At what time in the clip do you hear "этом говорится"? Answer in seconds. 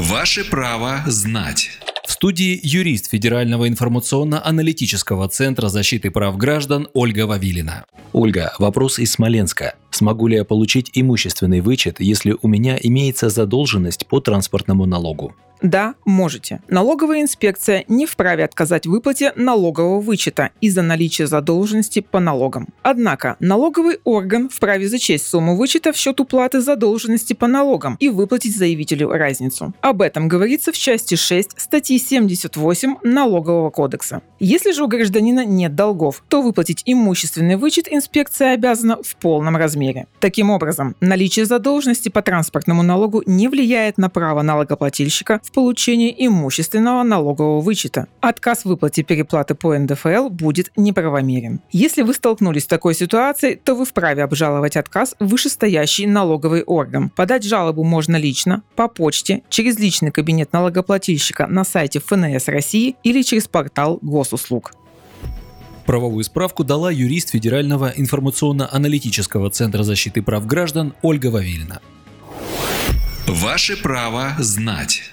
30.02-30.72